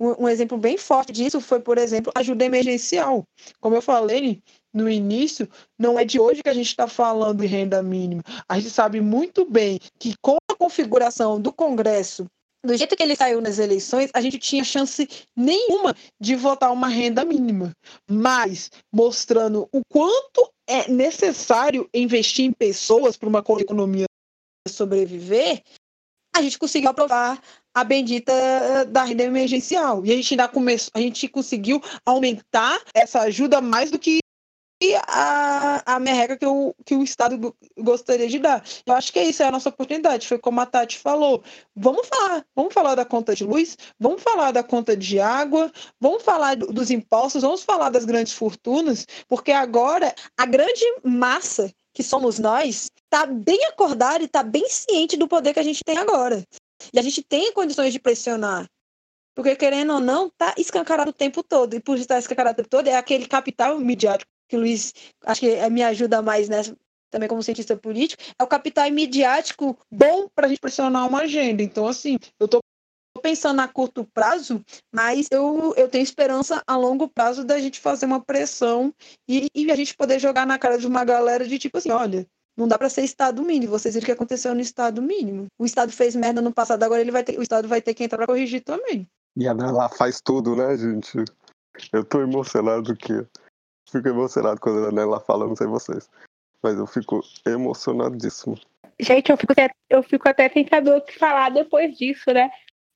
[0.01, 3.23] um, exemplo bem forte disso foi, por exemplo, ajuda emergencial.
[3.61, 7.47] Como eu falei, no início, não é de hoje que a gente está falando de
[7.47, 8.23] renda mínima.
[8.49, 12.27] A gente sabe muito bem que com a configuração do Congresso,
[12.65, 16.89] do jeito que ele saiu nas eleições, a gente tinha chance nenhuma de votar uma
[16.89, 17.73] renda mínima.
[18.09, 24.07] Mas mostrando o quanto é necessário investir em pessoas para uma economia
[24.69, 25.63] sobreviver,
[26.35, 27.43] a gente conseguiu aprovar
[27.75, 30.05] a bendita eh, da renda emergencial.
[30.05, 34.21] E a gente ainda começou, a gente conseguiu aumentar essa ajuda mais do que
[35.07, 36.47] a, a merreca que
[36.87, 38.65] que o Estado gostaria de dar.
[38.87, 40.27] Eu acho que é isso, é a nossa oportunidade.
[40.27, 41.43] Foi como a Tati falou.
[41.77, 46.23] Vamos falar, vamos falar da conta de luz, vamos falar da conta de água, vamos
[46.23, 52.39] falar dos impostos, vamos falar das grandes fortunas, porque agora a grande massa que somos
[52.39, 56.43] nós está bem acordada e está bem ciente do poder que a gente tem agora.
[56.93, 58.69] E a gente tem condições de pressionar.
[59.35, 61.75] Porque, querendo ou não, está escancarado o tempo todo.
[61.75, 64.93] E por estar escancarado o tempo todo, é aquele capital midiático que o Luiz,
[65.25, 66.77] acho que é, me ajuda mais nessa,
[67.09, 71.63] também como cientista político, é o capital midiático bom para a gente pressionar uma agenda.
[71.63, 72.61] Então, assim, eu estou
[73.23, 78.07] pensando a curto prazo, mas eu, eu tenho esperança a longo prazo da gente fazer
[78.07, 78.95] uma pressão
[79.29, 82.27] e, e a gente poder jogar na cara de uma galera de tipo assim, olha,
[82.61, 83.73] não dá para ser Estado mínimo.
[83.73, 85.47] Vocês viram o que aconteceu no Estado mínimo.
[85.59, 88.05] O Estado fez merda no passado, agora ele vai ter, o Estado vai ter que
[88.05, 89.09] entrar para corrigir também.
[89.37, 91.25] E a lá faz tudo, né, gente?
[91.93, 93.27] Eu tô emocionado que
[93.91, 96.11] fico emocionado quando a Nela fala, não sei vocês.
[96.63, 98.59] Mas eu fico emocionadíssimo.
[99.01, 102.51] Gente, eu fico até, eu fico até sem saber o que falar depois disso, né?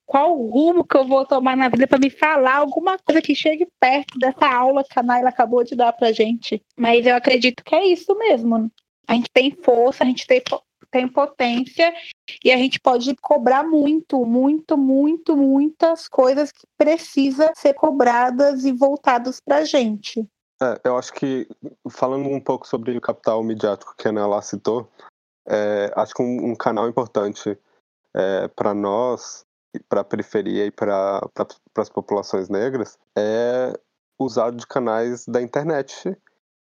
[0.05, 3.67] Qual rumo que eu vou tomar na vida para me falar alguma coisa que chegue
[3.79, 6.61] perto dessa aula que a Naila acabou de dar pra gente.
[6.77, 8.69] Mas eu acredito que é isso mesmo.
[9.07, 10.41] A gente tem força, a gente tem,
[10.91, 11.93] tem potência
[12.43, 18.71] e a gente pode cobrar muito, muito, muito, muitas coisas que precisam ser cobradas e
[18.71, 20.27] voltadas pra gente.
[20.61, 21.47] É, eu acho que,
[21.89, 24.89] falando um pouco sobre o capital midiático que a Ana citou,
[25.47, 27.57] é, acho que um, um canal importante
[28.15, 29.45] é, para nós,
[29.89, 31.21] para a periferia e para
[31.77, 33.73] as populações negras, é
[34.17, 36.17] usar de canais da internet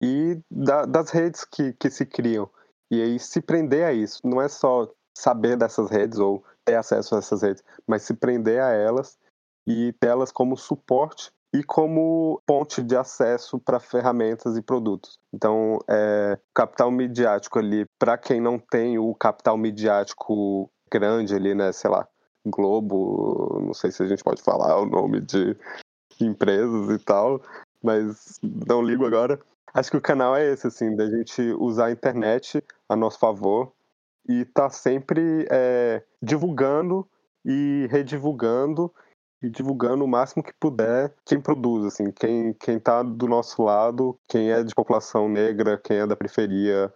[0.02, 2.48] e da, das redes que, que se criam.
[2.90, 4.26] E aí se prender a isso.
[4.26, 8.60] Não é só saber dessas redes ou ter acesso a essas redes, mas se prender
[8.60, 9.18] a elas
[9.66, 15.18] e tê-las como suporte e como ponte de acesso para ferramentas e produtos.
[15.34, 21.72] Então, é, capital midiático ali, para quem não tem o capital midiático grande ali, né,
[21.72, 22.06] sei lá,
[22.46, 25.56] Globo, não sei se a gente pode falar o nome de
[26.20, 27.40] empresas e tal,
[27.82, 29.38] mas não ligo agora.
[29.74, 33.72] Acho que o canal é esse, assim, da gente usar a internet a nosso favor
[34.28, 37.08] e tá sempre é, divulgando
[37.44, 38.92] e redivulgando
[39.42, 44.18] e divulgando o máximo que puder quem produz, assim, quem, quem tá do nosso lado,
[44.26, 46.92] quem é de população negra, quem é da periferia,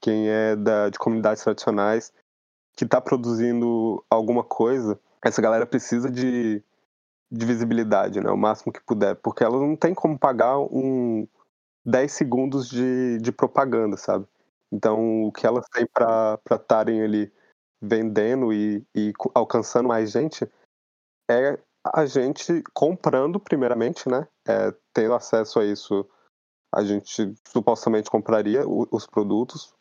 [0.00, 2.12] quem é da, de comunidades tradicionais,
[2.76, 6.62] que está produzindo alguma coisa, essa galera precisa de,
[7.30, 11.26] de visibilidade, né, o máximo que puder, porque ela não tem como pagar um
[11.84, 14.26] 10 segundos de, de propaganda, sabe?
[14.72, 17.32] Então, o que elas têm para estarem ali
[17.80, 20.48] vendendo e, e alcançando mais gente
[21.30, 24.28] é a gente comprando, primeiramente, né?
[24.46, 26.06] É, tendo acesso a isso,
[26.72, 29.74] a gente supostamente compraria os produtos,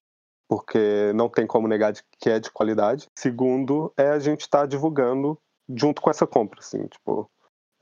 [0.48, 3.08] porque não tem como negar que é de qualidade.
[3.18, 5.38] Segundo, é a gente estar tá divulgando
[5.70, 7.30] junto com essa compra, assim, tipo,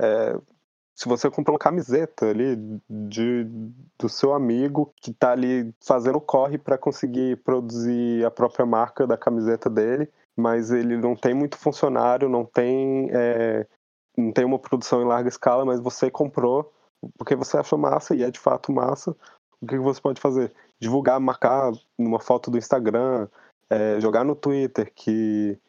[0.02, 0.36] é,
[0.98, 2.56] se você comprar uma camiseta ali
[2.90, 3.46] de,
[4.00, 9.18] do seu amigo que está ali fazendo corre para conseguir produzir a própria marca da
[9.18, 13.68] camiseta dele, mas ele não tem muito funcionário, não tem é,
[14.18, 16.74] não tem uma produção em larga escala, mas você comprou
[17.18, 19.16] porque você achou massa e é de fato massa,
[19.62, 20.54] o que você pode fazer?
[20.80, 23.28] Divulgar, marcar numa foto do Instagram,
[23.70, 25.60] é, jogar no Twitter que,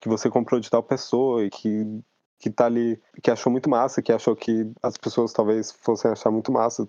[0.00, 2.02] que você comprou de tal pessoa e que,
[2.42, 6.28] que tá ali, que achou muito massa, que achou que as pessoas talvez fossem achar
[6.28, 6.88] muito massa.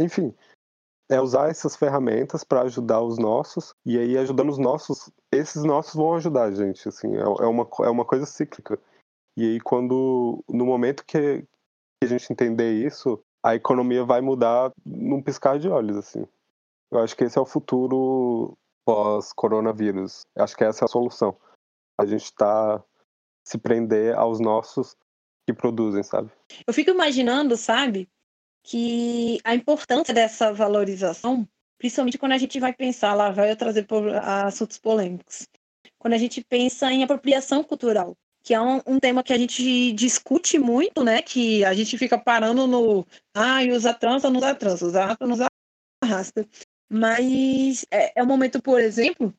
[0.00, 0.34] Enfim,
[1.10, 5.94] é usar essas ferramentas para ajudar os nossos, e aí ajudando os nossos, esses nossos
[5.94, 8.80] vão ajudar a gente, assim, é, é uma, é uma coisa cíclica.
[9.36, 11.44] E aí, quando no momento que
[12.02, 16.24] a gente entender isso, a economia vai mudar num piscar de olhos, assim.
[16.90, 18.56] Eu acho que esse é o futuro
[18.86, 20.22] pós-coronavírus.
[20.34, 21.36] Acho que essa é a solução.
[22.00, 22.82] A gente está
[23.44, 24.96] se prender aos nossos
[25.46, 26.30] que produzem, sabe?
[26.66, 28.08] Eu fico imaginando, sabe,
[28.62, 31.46] que a importância dessa valorização,
[31.78, 33.86] principalmente quando a gente vai pensar, lá vai eu trazer
[34.22, 35.46] assuntos polêmicos,
[35.98, 39.90] quando a gente pensa em apropriação cultural que é um, um, tema que a gente
[39.94, 41.22] discute muito, né?
[41.22, 43.06] Que a gente fica parando no.
[43.34, 45.46] Ah, usa trança, não usa trança, usa rasta, não usa
[46.04, 46.46] rasta.
[46.86, 49.34] Mas é, é um momento, por exemplo,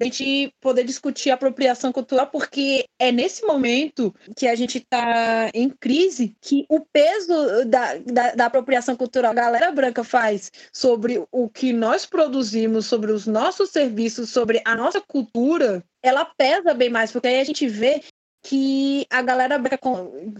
[0.00, 5.68] a gente poder discutir apropriação cultural, porque é nesse momento que a gente está em
[5.68, 11.48] crise que o peso da, da, da, apropriação cultural a galera branca faz sobre o
[11.48, 17.10] que nós produzimos, sobre os nossos serviços, sobre a nossa cultura, ela pesa bem mais,
[17.10, 18.00] porque aí a gente vê
[18.48, 19.78] que a galera branca,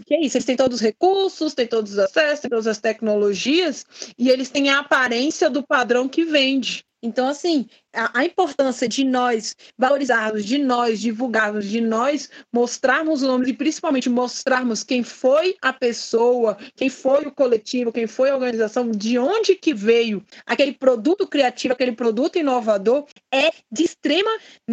[0.03, 2.79] que é isso, eles têm todos os recursos, têm todos os acessos, têm todas as
[2.79, 3.85] tecnologias,
[4.17, 6.83] e eles têm a aparência do padrão que vende.
[7.03, 13.27] Então, assim, a, a, importância de nós valorizarmos, de nós divulgarmos, de nós mostrarmos o
[13.27, 18.35] nome e principalmente mostrarmos quem foi a pessoa, quem foi o coletivo, quem foi a
[18.35, 24.31] organização, de onde que veio aquele produto criativo, aquele produto inovador, é de extrema,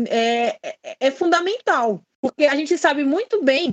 [0.09, 2.03] é, é, é fundamental.
[2.27, 3.73] Porque a gente sabe muito bem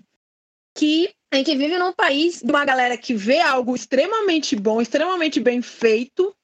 [0.76, 5.40] que a gente vive num país de uma galera que vê algo extremamente bom, extremamente
[5.40, 6.36] bem feito,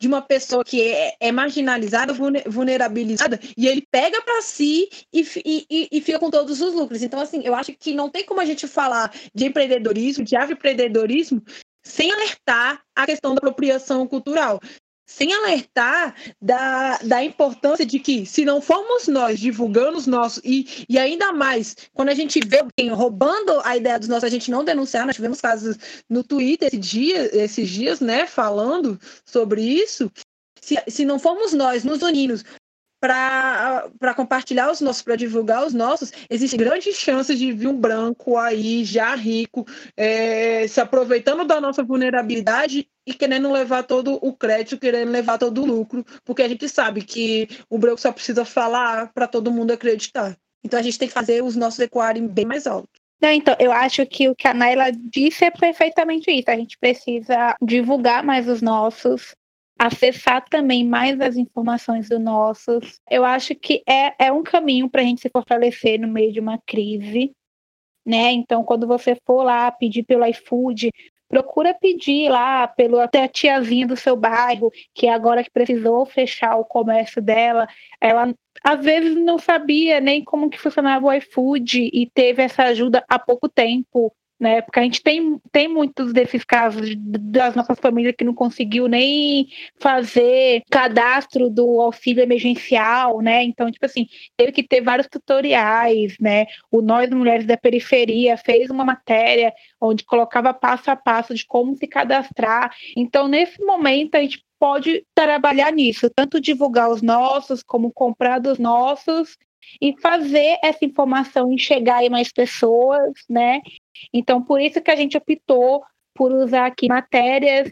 [0.00, 2.14] de uma pessoa que é, é marginalizada,
[2.46, 7.02] vulnerabilizada, e ele pega para si e, e, e, fica com todos os lucros.
[7.02, 11.42] Então, assim, eu acho que não tem como a gente falar de empreendedorismo, de empreendedorismo,
[11.82, 14.60] sem alertar a questão da apropriação cultural
[15.08, 20.84] sem alertar da, da importância de que, se não formos nós divulgando os nossos, e,
[20.86, 24.50] e ainda mais, quando a gente vê alguém roubando a ideia dos nossos, a gente
[24.50, 25.76] não denunciar, nós tivemos casos
[26.10, 30.12] no Twitter esse dia, esses dias, né, falando sobre isso,
[30.60, 32.34] se, se não formos nós nos unindo
[33.00, 38.36] para compartilhar os nossos, para divulgar os nossos, existem grandes chances de vir um branco
[38.36, 44.78] aí, já rico, é, se aproveitando da nossa vulnerabilidade e querendo levar todo o crédito,
[44.78, 49.12] querendo levar todo o lucro, porque a gente sabe que o branco só precisa falar
[49.12, 50.36] para todo mundo acreditar.
[50.64, 52.88] Então a gente tem que fazer os nossos ecoarem bem mais alto.
[53.20, 56.50] Não, então, eu acho que o que a Naila disse é perfeitamente isso.
[56.50, 59.34] A gente precisa divulgar mais os nossos,
[59.78, 63.00] acessar também mais as informações do nossos.
[63.08, 66.40] Eu acho que é, é um caminho para a gente se fortalecer no meio de
[66.40, 67.32] uma crise,
[68.04, 68.32] né?
[68.32, 70.90] Então, quando você for lá pedir pelo iFood,
[71.28, 76.56] procura pedir lá pelo até a tiazinha do seu bairro, que agora que precisou fechar
[76.56, 77.68] o comércio dela,
[78.00, 83.04] ela às vezes não sabia nem como que funcionava o iFood e teve essa ajuda
[83.08, 84.62] há pouco tempo né?
[84.62, 89.48] Porque a gente tem, tem muitos desses casos das nossas famílias que não conseguiu nem
[89.80, 93.42] fazer cadastro do auxílio emergencial, né?
[93.42, 96.46] Então, tipo assim, teve que ter vários tutoriais, né?
[96.70, 101.74] O Nós Mulheres da Periferia fez uma matéria onde colocava passo a passo de como
[101.76, 102.72] se cadastrar.
[102.96, 108.58] Então, nesse momento, a gente pode trabalhar nisso, tanto divulgar os nossos, como comprar dos
[108.58, 109.36] nossos,
[109.80, 113.60] e fazer essa informação chegar em mais pessoas, né?
[114.12, 115.82] Então, por isso que a gente optou
[116.14, 117.70] por usar aqui matérias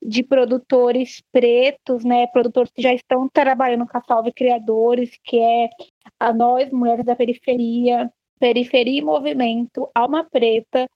[0.00, 5.68] de produtores pretos, né, produtores que já estão trabalhando com a Salve Criadores, que é
[6.20, 10.88] a nós, mulheres da periferia, periferia e movimento, alma preta,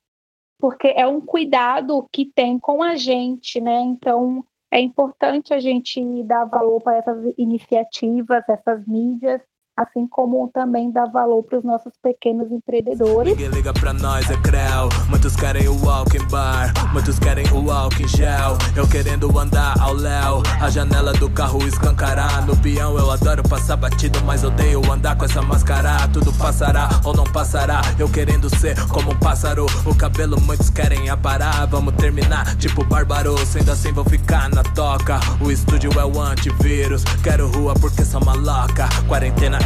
[0.59, 3.81] porque é um cuidado que tem com a gente, né?
[3.81, 9.43] Então, é importante a gente dar valor para essas iniciativas, essas mídias,
[9.77, 13.33] assim como também dar valor para os nossos pequenos empreendedores.
[13.33, 14.89] Ninguém liga para nós, é creu.
[15.09, 18.59] Muitos querem o walking bar, muitos querem o walking gel.
[18.77, 22.47] Eu querendo andar ao léu, a janela do carro escancarar.
[22.47, 25.97] No peão eu adoro passar batido, mas odeio andar com essa máscara.
[26.13, 27.81] Tudo passará ou não passará.
[27.99, 31.67] Eu querendo ser como um pássaro, o cabelo muitos querem aparar.
[31.67, 35.19] Vamos terminar tipo bárbaro, sendo assim vou ficar na toca.
[35.41, 38.89] O estúdio é o antivírus, quero rua porque sou maloca.
[39.09, 39.62] Quarentena.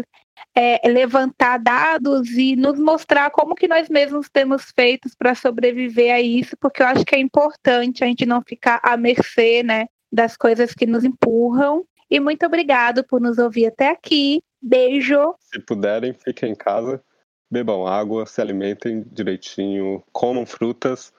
[0.55, 6.21] é, levantar dados e nos mostrar como que nós mesmos temos feito para sobreviver a
[6.21, 10.35] isso, porque eu acho que é importante a gente não ficar à mercê né, das
[10.35, 11.85] coisas que nos empurram.
[12.09, 14.41] E muito obrigado por nos ouvir até aqui.
[14.61, 15.33] Beijo.
[15.39, 17.01] Se puderem, fiquem em casa,
[17.49, 21.13] bebam água, se alimentem direitinho, comam frutas,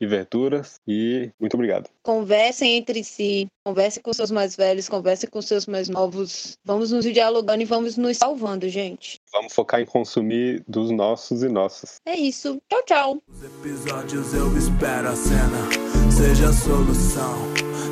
[0.00, 0.80] e verduras.
[0.86, 1.88] E muito obrigado.
[2.02, 6.56] Conversem entre si, conversem com seus mais velhos, conversem com seus mais novos.
[6.64, 9.20] Vamos nos dialogando e vamos nos salvando, gente.
[9.32, 12.00] Vamos focar em consumir dos nossos e nossas.
[12.06, 12.58] É isso.
[12.68, 13.22] Tchau, tchau.
[13.28, 15.68] Os episódios eu espero a cena,
[16.10, 17.36] seja a solução,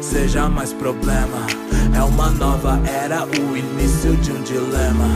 [0.03, 1.47] seja mais problema.
[1.97, 5.07] É uma nova era, o início de um dilema.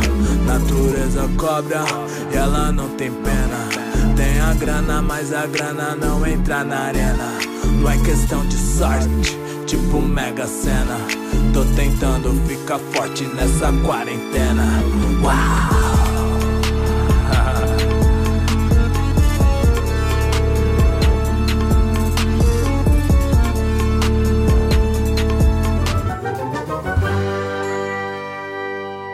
[0.46, 1.84] Natureza cobra
[2.32, 3.79] e ela não tem pena.
[4.20, 7.38] Tem a grana, mas a grana não entra na arena.
[7.80, 9.08] Não é questão de sorte,
[9.66, 10.98] tipo mega cena.
[11.54, 14.66] Tô tentando ficar forte nessa quarentena.
[15.22, 15.70] Uau!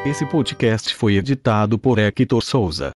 [0.11, 2.91] Esse podcast foi editado por Hector Souza.